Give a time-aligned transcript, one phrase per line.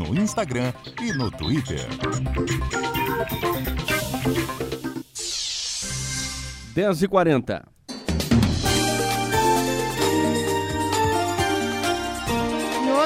[0.00, 0.72] no Instagram
[1.02, 1.86] e no Twitter.
[6.74, 7.68] 10 e 40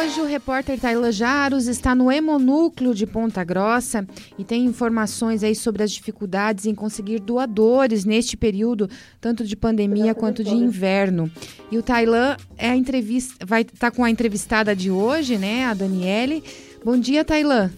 [0.04, 4.06] Hoje o repórter Taila Jaros está no Hemonúcleo de Ponta Grossa
[4.38, 8.88] e tem informações aí sobre as dificuldades em conseguir doadores neste período,
[9.20, 11.28] tanto de pandemia quanto de inverno.
[11.72, 15.64] E o Tailan é a entrevista, vai estar tá com a entrevistada de hoje, né,
[15.64, 16.44] a Daniele.
[16.84, 17.70] Bom dia, Tailan.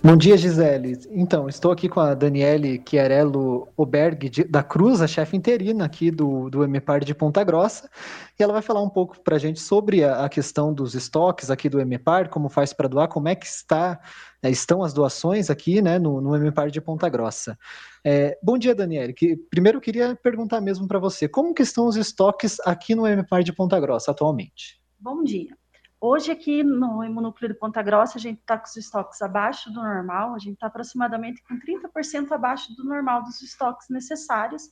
[0.00, 0.96] Bom dia, Gisele.
[1.10, 6.12] Então, estou aqui com a Daniele Chiarello Oberg de, da Cruz, a chefe interina aqui
[6.12, 7.90] do, do MEPAR de Ponta Grossa,
[8.38, 11.50] e ela vai falar um pouco para a gente sobre a, a, questão dos estoques
[11.50, 13.98] aqui do MEPAR, como faz para doar, como é que está,
[14.40, 17.58] é, estão as doações aqui né, no, no MEPAR de Ponta Grossa.
[18.04, 19.12] É, bom dia, Daniele.
[19.12, 23.02] Que, primeiro, eu queria perguntar mesmo para você, como que estão os estoques aqui no
[23.02, 24.80] MEPAR de Ponta Grossa atualmente?
[25.00, 25.57] Bom dia.
[26.00, 29.82] Hoje aqui no hemonúcleo de Ponta Grossa, a gente está com os estoques abaixo do
[29.82, 34.70] normal, a gente está aproximadamente com 30% abaixo do normal dos estoques necessários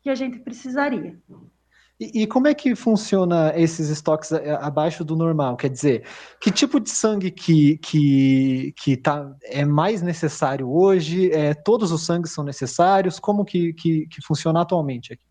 [0.00, 1.20] que a gente precisaria.
[2.00, 5.56] E, e, como é que funciona esses estoques abaixo do normal?
[5.56, 6.06] Quer dizer,
[6.40, 11.30] que tipo de sangue que, que, que tá, é mais necessário hoje?
[11.32, 13.18] É, todos os sangues são necessários?
[13.18, 15.25] Como que, que, que funciona atualmente aqui?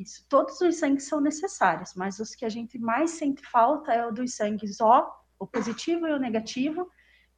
[0.00, 4.06] Isso, todos os sangues são necessários, mas os que a gente mais sente falta é
[4.06, 5.06] o dos sangues O,
[5.38, 6.88] o positivo e o negativo,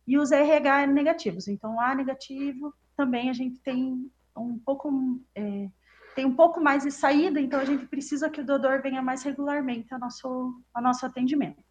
[0.07, 1.49] e os RH negativos.
[1.49, 4.91] Então, A negativo também a gente tem um pouco
[5.35, 5.69] é,
[6.15, 9.23] tem um pouco mais de saída, então a gente precisa que o doador venha mais
[9.23, 11.63] regularmente ao nosso, ao nosso atendimento.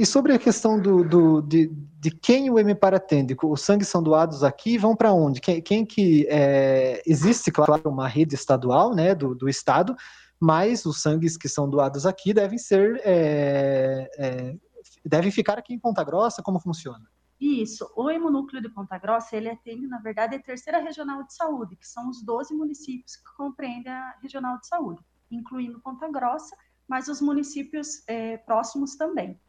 [0.00, 1.66] E sobre a questão do, do de,
[2.04, 5.40] de, quem o MPAR atende, os sangues são doados aqui e vão para onde?
[5.40, 9.96] Quem, quem que é, existe, claro, uma rede estadual, né, do, do estado,
[10.38, 14.56] mas os sangues que são doados aqui devem ser é, é,
[15.02, 16.42] devem ficar aqui em Ponta Grossa.
[16.42, 17.08] Como funciona?
[17.40, 17.90] Isso.
[17.96, 21.88] O hemonúcleo de Ponta Grossa ele atende, na verdade, a terceira regional de saúde, que
[21.88, 26.54] são os 12 municípios que compreendem a regional de saúde, incluindo Ponta Grossa,
[26.86, 29.40] mas os municípios é, próximos também.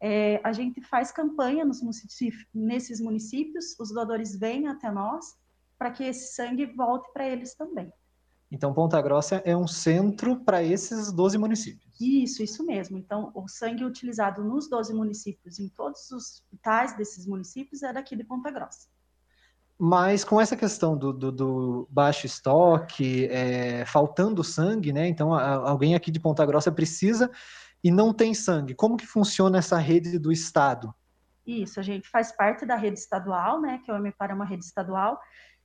[0.00, 5.36] É, a gente faz campanha nos municípios, nesses municípios, os doadores vêm até nós
[5.76, 7.92] para que esse sangue volte para eles também.
[8.50, 12.00] Então, Ponta Grossa é um centro para esses 12 municípios.
[12.00, 12.96] Isso, isso mesmo.
[12.96, 18.16] Então, o sangue utilizado nos 12 municípios, em todos os hospitais desses municípios, é daqui
[18.16, 18.88] de Ponta Grossa.
[19.78, 25.06] Mas com essa questão do, do, do baixo estoque, é, faltando sangue, né?
[25.06, 27.30] Então, a, alguém aqui de Ponta Grossa precisa
[27.82, 28.74] e não tem sangue.
[28.74, 30.94] Como que funciona essa rede do Estado?
[31.46, 34.44] Isso, a gente faz parte da rede estadual, né, que é o MPAR é uma
[34.44, 35.18] rede estadual,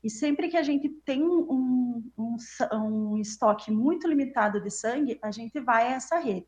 [0.04, 2.38] e sempre que a gente tem um, um,
[2.74, 6.48] um, estoque muito limitado de sangue, a gente vai a essa rede.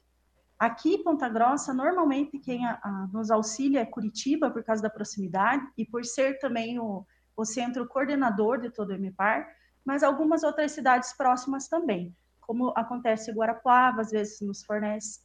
[0.58, 4.90] Aqui em Ponta Grossa, normalmente quem a, a, nos auxilia é Curitiba, por causa da
[4.90, 7.06] proximidade, e por ser também o,
[7.36, 9.48] o centro coordenador de todo o MPAR,
[9.86, 15.20] mas algumas outras cidades próximas também, como acontece em Guarapuava, às vezes nos fornece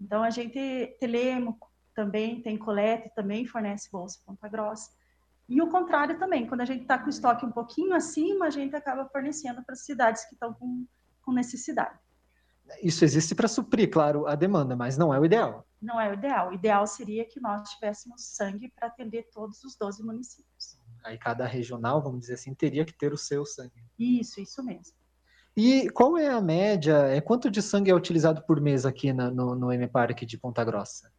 [0.00, 4.90] então, a gente, Telemaco também tem colete, também fornece bolsa Ponta Grossa.
[5.48, 8.50] E o contrário também, quando a gente está com o estoque um pouquinho acima, a
[8.50, 10.86] gente acaba fornecendo para as cidades que estão com,
[11.22, 11.98] com necessidade.
[12.80, 15.66] Isso existe para suprir, claro, a demanda, mas não é o ideal.
[15.82, 16.50] Não é o ideal.
[16.50, 20.78] O ideal seria que nós tivéssemos sangue para atender todos os 12 municípios.
[21.04, 23.84] Aí cada regional, vamos dizer assim, teria que ter o seu sangue.
[23.98, 24.99] Isso, isso mesmo.
[25.56, 26.96] E qual é a média?
[27.08, 30.64] É quanto de sangue é utilizado por mês aqui na, no, no M-Park de Ponta
[30.64, 31.12] Grossa?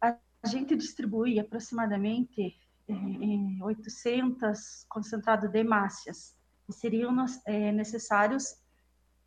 [0.00, 2.54] A gente distribui aproximadamente
[2.88, 6.34] é, 800 concentrado de hemácias.
[6.70, 7.14] Seriam
[7.46, 8.56] é, necessários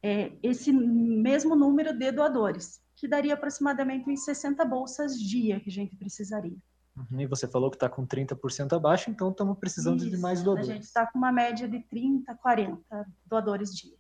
[0.01, 5.73] é, esse mesmo número de doadores, que daria aproximadamente uns 60 bolsas dia que a
[5.73, 6.57] gente precisaria.
[6.95, 10.41] Uhum, e você falou que está com 30% abaixo, então estamos precisando Isso, de mais
[10.41, 10.69] doadores.
[10.69, 13.96] A gente está com uma média de 30, 40 doadores dia.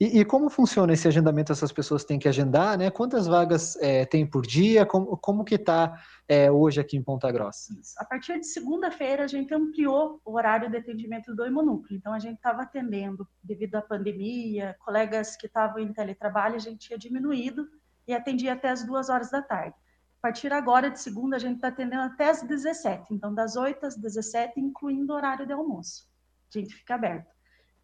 [0.00, 1.52] E, e, como funciona esse agendamento?
[1.52, 2.90] Essas pessoas têm que agendar, né?
[2.90, 4.84] Quantas vagas é, tem por dia?
[4.84, 7.74] Como, como que está é, hoje aqui em Ponta Grossa?
[7.98, 11.96] A partir de segunda-feira, a gente ampliou o horário de atendimento do hemonúcleo.
[11.96, 16.86] Então, a gente estava atendendo, devido à pandemia, colegas que estavam em teletrabalho, a gente
[16.86, 17.66] tinha diminuído
[18.06, 19.76] e atendia até as duas horas da tarde.
[20.18, 23.14] A partir agora, de segunda, a gente está atendendo até as 17.
[23.14, 26.08] Então, das 8 às 17, incluindo o horário de almoço.
[26.54, 27.35] A gente fica aberto.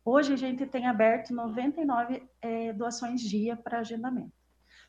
[0.05, 4.33] Hoje a gente tem aberto 99 é, doações dia para agendamento.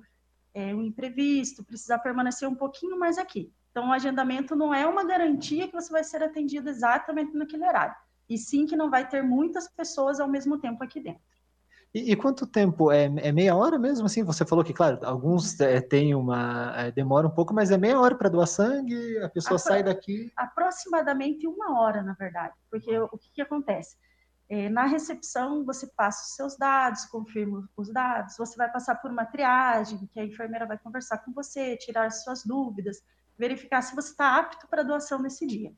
[0.52, 3.52] é, um imprevisto, precisar permanecer um pouquinho mais aqui.
[3.70, 7.94] Então, o agendamento não é uma garantia que você vai ser atendido exatamente naquele horário
[8.28, 11.22] e sim que não vai ter muitas pessoas ao mesmo tempo aqui dentro.
[11.94, 12.90] E, e quanto tempo?
[12.90, 14.06] É, é, meia hora mesmo?
[14.06, 16.74] Assim, você falou que, claro, alguns é, têm uma.
[16.76, 19.82] É, demora um pouco, mas é meia hora para doar sangue, a pessoa Apro sai
[19.84, 20.32] daqui.
[20.36, 22.54] Aproximadamente uma hora, na verdade.
[22.68, 23.96] Porque o que, que acontece?
[24.48, 29.10] É, na recepção, você passa os seus dados, confirma os dados, você vai passar por
[29.10, 33.02] uma triagem, que a enfermeira vai conversar com você, tirar suas dúvidas,
[33.38, 35.72] verificar se você está apto para doação nesse dia.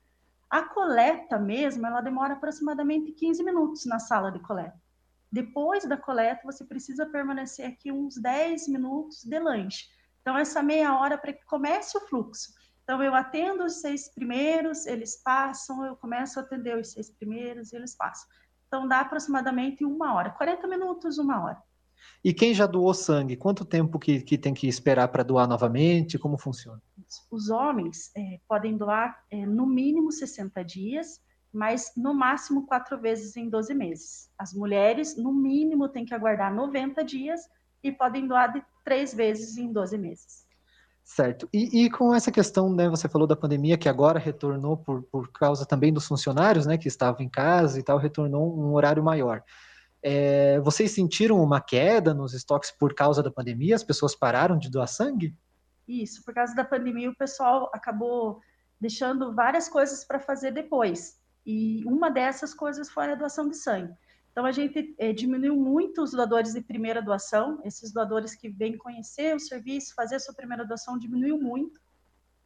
[0.49, 4.86] A coleta mesmo, ela demora aproximadamente 15 minutos na sala de coleta.
[5.31, 9.87] Depois da coleta, você precisa permanecer aqui uns 10 minutos de lanche.
[10.21, 12.53] Então, essa meia hora para que comece o fluxo.
[12.83, 17.73] Então, eu atendo os seis primeiros, eles passam, eu começo a atender os seis primeiros,
[17.73, 18.29] eles passam.
[18.67, 21.63] Então, dá aproximadamente uma hora, 40 minutos, uma hora.
[22.25, 26.19] E quem já doou sangue, quanto tempo que, que tem que esperar para doar novamente?
[26.19, 26.83] Como funciona?
[27.31, 31.21] Os homens é, podem doar é, no mínimo 60 dias,
[31.53, 34.31] mas no máximo quatro vezes em 12 meses.
[34.39, 37.41] As mulheres, no mínimo, têm que aguardar 90 dias
[37.83, 40.47] e podem doar de três vezes em 12 meses.
[41.05, 41.49] Certo.
[41.53, 45.31] E, e, com essa questão, né, você falou da pandemia, que agora retornou por, por
[45.31, 49.43] causa também dos funcionários, né, que estavam em casa e tal, retornou um horário maior.
[50.03, 53.77] É, vocês sentiram uma queda nos estoques por causa da pandemia?
[53.77, 55.35] As pessoas pararam de doar sangue?
[55.87, 58.41] Isso, por causa da pandemia, o pessoal acabou
[58.81, 61.21] deixando várias coisas para fazer depois.
[61.47, 63.95] E uma dessas coisas foi a doação de sangue.
[64.33, 68.77] Então, a gente é, diminuiu muito os doadores de primeira doação, esses doadores que vêm
[68.77, 71.81] conhecer o serviço, fazer a sua primeira doação, diminuiu muito.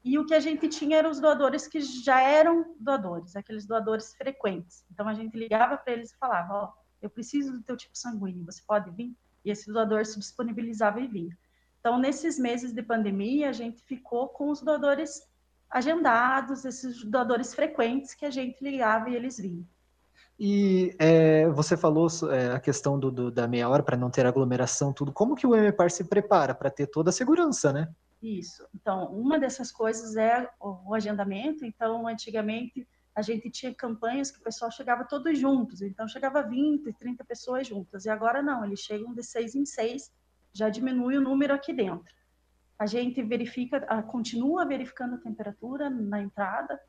[0.04, 4.14] E o que a gente tinha eram os doadores que já eram doadores, aqueles doadores
[4.14, 4.84] frequentes.
[4.90, 8.44] Então, a gente ligava para eles e falava: Ó, eu preciso do teu tipo sanguíneo,
[8.44, 9.16] você pode vir?
[9.44, 11.36] E esse doador se disponibilizava e vinha.
[11.80, 15.22] Então, nesses meses de pandemia, a gente ficou com os doadores
[15.70, 19.66] agendados, esses doadores frequentes que a gente ligava e eles vinham.
[20.38, 24.24] E é, você falou é, a questão do, do, da meia hora para não ter
[24.24, 25.12] aglomeração, tudo.
[25.12, 27.92] Como que o MPAR se prepara para ter toda a segurança, né?
[28.22, 28.66] Isso.
[28.74, 31.64] Então, uma dessas coisas é o, o agendamento.
[31.64, 36.92] Então, antigamente a gente tinha campanhas que o pessoal chegava todos juntos, então chegava 20,
[36.92, 40.12] 30 pessoas juntas, e agora não, eles chegam de seis em seis,
[40.52, 42.14] já diminui o número aqui dentro.
[42.80, 46.80] A gente verifica, continua verificando a temperatura na entrada,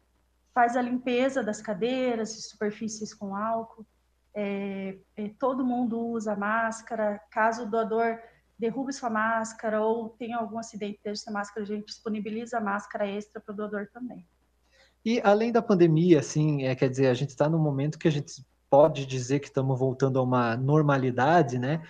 [0.53, 3.85] faz a limpeza das cadeiras e superfícies com álcool,
[4.33, 8.17] é, é, todo mundo usa máscara, caso o doador
[8.57, 13.41] derrube sua máscara ou tenha algum acidente dessa máscara, a gente disponibiliza a máscara extra
[13.41, 14.25] para o doador também.
[15.03, 18.11] E além da pandemia, assim, é, quer dizer, a gente está num momento que a
[18.11, 21.83] gente pode dizer que estamos voltando a uma normalidade, né?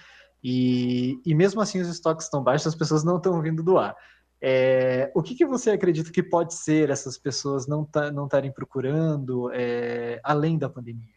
[0.43, 3.95] E, e mesmo assim os estoques estão baixos, as pessoas não estão vindo doar.
[4.43, 10.19] É, o que, que você acredita que pode ser essas pessoas não estarem procurando é,
[10.23, 11.13] além da pandemia?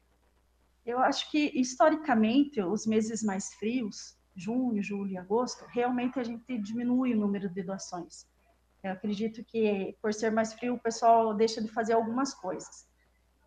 [0.85, 6.59] Eu acho que historicamente os meses mais frios, junho, julho e agosto, realmente a gente
[6.59, 8.27] diminui o número de doações.
[8.83, 12.87] Eu acredito que, por ser mais frio, o pessoal deixa de fazer algumas coisas.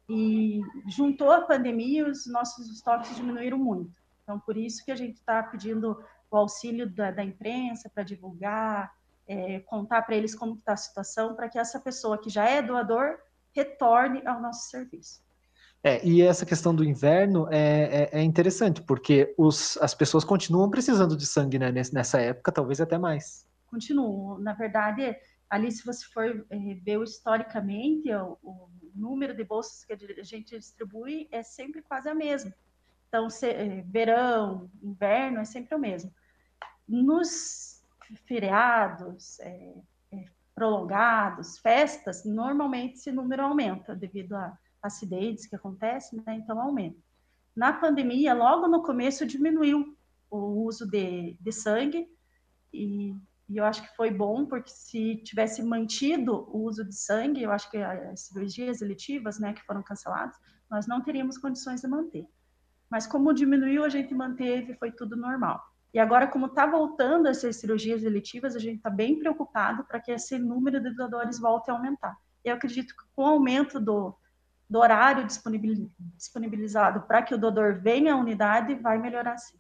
[0.10, 3.92] E juntou a pandemia, os nossos estoques diminuíram muito.
[4.28, 8.92] Então, por isso que a gente está pedindo o auxílio da, da imprensa para divulgar,
[9.26, 12.62] é, contar para eles como está a situação, para que essa pessoa que já é
[12.62, 13.18] doador
[13.56, 15.22] retorne ao nosso serviço.
[15.82, 20.70] É, e essa questão do inverno é, é, é interessante, porque os, as pessoas continuam
[20.70, 24.40] precisando de sangue né, nessa época, talvez até mais continuam.
[24.40, 25.16] Na verdade,
[25.50, 30.58] ali, se você for é, ver historicamente, o, o, número de bolsas que a gente
[30.58, 32.52] distribui é sempre quase a mesma.
[33.08, 36.14] Então, se, é, verão, inverno, é sempre o mesmo.
[36.88, 37.84] Nos
[38.26, 39.74] feriados é,
[40.12, 46.36] é, prolongados, festas, normalmente esse número aumenta devido a acidentes que acontecem, né?
[46.36, 46.98] então aumenta.
[47.56, 49.98] Na pandemia, logo no começo, diminuiu
[50.30, 52.08] o uso de, de sangue,
[52.72, 53.16] e
[53.50, 57.52] e eu acho que foi bom, porque se tivesse mantido o uso de sangue, eu
[57.52, 60.36] acho que as cirurgias eletivas, né, que foram canceladas,
[60.70, 62.28] nós não teríamos condições de manter.
[62.90, 65.62] Mas como diminuiu, a gente manteve, foi tudo normal.
[65.94, 70.12] E agora, como está voltando essas cirurgias eletivas, a gente está bem preocupado para que
[70.12, 72.16] esse número de doadores volte a aumentar.
[72.44, 74.16] Eu acredito que com o aumento do,
[74.70, 75.26] do horário
[76.16, 79.58] disponibilizado para que o doador venha à unidade, vai melhorar sim.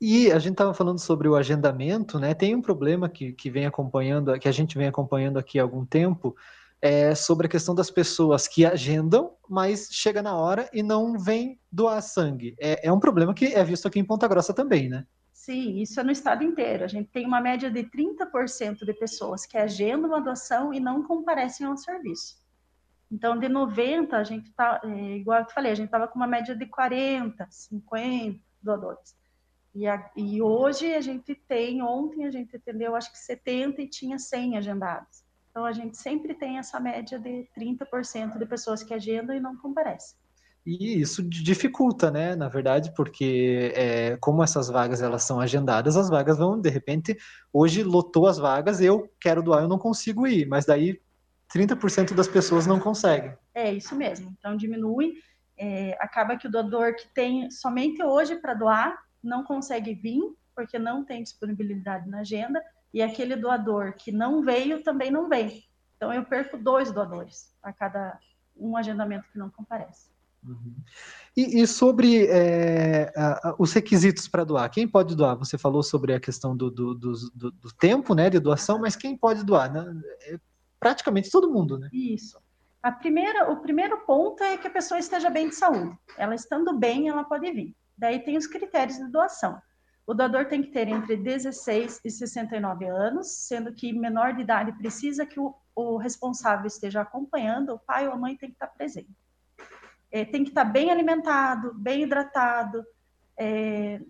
[0.00, 2.32] E a gente estava falando sobre o agendamento, né?
[2.32, 5.84] Tem um problema que, que vem acompanhando, que a gente vem acompanhando aqui há algum
[5.84, 6.36] tempo,
[6.80, 11.60] é sobre a questão das pessoas que agendam, mas chega na hora e não vem
[11.70, 12.54] doar sangue.
[12.60, 15.04] É, é um problema que é visto aqui em Ponta Grossa também, né?
[15.32, 16.84] Sim, isso é no estado inteiro.
[16.84, 21.02] A gente tem uma média de 30% de pessoas que agendam uma doação e não
[21.02, 22.36] comparecem ao serviço.
[23.10, 26.26] Então, de 90, a gente tá, é, igual eu falei, a gente estava com uma
[26.26, 29.16] média de 40, 50 doadores.
[29.74, 33.88] E, a, e, hoje a gente tem, ontem a gente atendeu acho que 70 e
[33.88, 35.24] tinha 100 agendados.
[35.50, 39.56] Então a gente sempre tem essa média de 30% de pessoas que agendam e não
[39.56, 40.16] comparecem.
[40.66, 42.36] E isso dificulta, né?
[42.36, 47.16] Na verdade, porque é, como essas vagas elas são agendadas, as vagas vão, de repente,
[47.50, 51.00] hoje lotou as vagas, eu quero doar, eu não consigo ir, mas daí
[51.54, 53.32] 30% das pessoas não conseguem.
[53.54, 54.34] É isso mesmo.
[54.38, 55.14] Então diminui.
[55.56, 60.20] É, acaba que o doador que tem somente hoje para doar não consegue vir,
[60.54, 65.64] porque não tem disponibilidade na agenda, e aquele doador que não veio também não vem.
[65.96, 68.18] Então eu perco dois doadores a cada
[68.56, 70.10] um agendamento que não comparece.
[70.46, 70.74] Uhum.
[71.36, 75.36] E, e, sobre é, a, a, os requisitos para doar, quem pode doar?
[75.36, 77.12] Você falou sobre a questão do, do, do,
[77.50, 79.72] do tempo né, de doação, mas quem pode doar?
[79.72, 80.00] Né?
[80.22, 80.38] É
[80.78, 81.88] praticamente todo mundo, né?
[81.92, 82.40] Isso.
[82.82, 85.96] A primeira, o primeiro ponto é que a pessoa esteja bem de saúde.
[86.16, 87.76] Ela estando bem, ela pode vir.
[87.96, 89.60] Daí tem os critérios de doação.
[90.08, 94.72] O doador tem que ter entre 16 e 69 anos, sendo que menor de idade
[94.72, 98.68] precisa que o, o responsável esteja acompanhando, o pai ou a mãe tem que estar
[98.68, 99.14] presente.
[100.10, 102.82] É, tem que estar bem alimentado, bem hidratado,
[103.38, 104.00] é,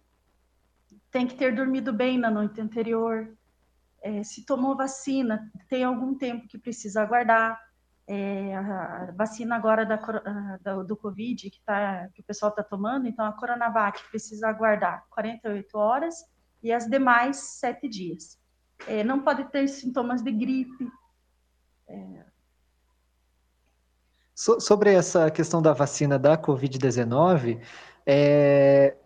[1.10, 3.36] tem que ter dormido bem na noite anterior.
[4.00, 7.60] É, se tomou vacina, tem algum tempo que precisa aguardar
[8.08, 9.96] é, a vacina agora da,
[10.62, 15.04] da, do Covid que, tá, que o pessoal está tomando, então a Coronavac precisa aguardar
[15.10, 16.14] 48 horas
[16.62, 18.38] e as demais sete dias.
[18.86, 20.90] É, não pode ter sintomas de gripe.
[21.86, 22.24] É...
[24.34, 27.60] So, sobre essa questão da vacina da Covid-19,
[28.06, 28.96] é,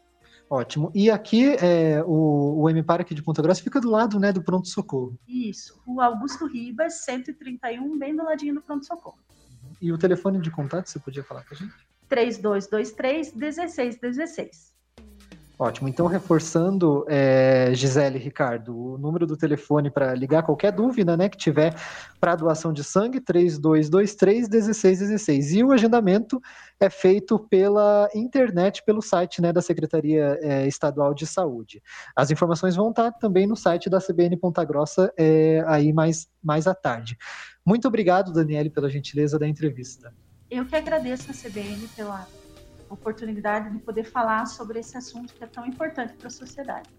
[0.50, 0.90] Ótimo.
[0.96, 4.42] E aqui, é, o, o MPAR aqui de Ponta Grossa fica do lado né, do
[4.42, 5.20] pronto-socorro.
[5.28, 5.78] Isso.
[5.86, 9.20] O Augusto Ribas, 131, bem do ladinho do pronto-socorro.
[9.82, 11.87] E o telefone de contato, você podia falar para a gente?
[12.08, 14.78] 3223 1616.
[15.60, 15.90] Ótimo.
[15.90, 21.38] Então, reforçando, é, Gisele Ricardo, o número do telefone para ligar qualquer dúvida né, que
[21.38, 21.74] tiver
[22.20, 25.54] para doação de sangue, 3223 1616.
[25.54, 26.40] E o agendamento
[26.80, 31.82] é feito pela internet, pelo site né, da Secretaria é, Estadual de Saúde.
[32.16, 36.68] As informações vão estar também no site da CBN Ponta Grossa é, aí mais, mais
[36.68, 37.18] à tarde.
[37.66, 40.14] Muito obrigado, Daniele, pela gentileza da entrevista.
[40.50, 42.28] Eu que agradeço a CBN pela
[42.90, 46.90] oportunidade de poder falar sobre esse assunto que é tão importante para a sociedade.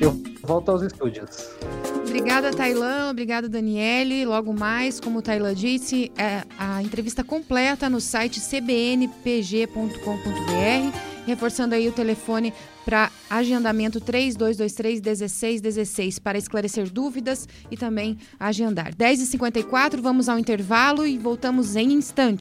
[0.00, 1.48] Eu volto aos estúdios.
[2.04, 3.10] Obrigada, Tailã.
[3.10, 4.26] Obrigada, Daniele.
[4.26, 9.92] Logo mais, como o Tailã disse, é a entrevista completa no site cbnpg.com.br
[11.26, 12.52] reforçando aí o telefone
[12.84, 18.94] para agendamento 3223 1616 para esclarecer dúvidas e também agendar.
[18.94, 22.40] 10h54, vamos ao intervalo e voltamos em instante.